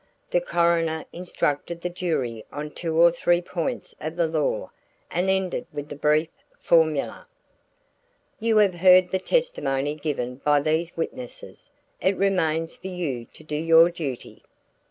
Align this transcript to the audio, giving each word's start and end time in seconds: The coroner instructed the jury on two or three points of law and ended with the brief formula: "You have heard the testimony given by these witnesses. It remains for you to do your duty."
The 0.31 0.41
coroner 0.41 1.05
instructed 1.13 1.81
the 1.81 1.89
jury 1.91 2.43
on 2.51 2.71
two 2.71 2.99
or 2.99 3.11
three 3.11 3.39
points 3.39 3.93
of 4.01 4.17
law 4.17 4.71
and 5.11 5.29
ended 5.29 5.67
with 5.71 5.89
the 5.89 5.95
brief 5.95 6.29
formula: 6.59 7.27
"You 8.39 8.57
have 8.57 8.73
heard 8.73 9.11
the 9.11 9.19
testimony 9.19 9.93
given 9.93 10.37
by 10.37 10.59
these 10.61 10.97
witnesses. 10.97 11.69
It 12.01 12.17
remains 12.17 12.77
for 12.77 12.87
you 12.87 13.25
to 13.25 13.43
do 13.43 13.55
your 13.55 13.91
duty." 13.91 14.41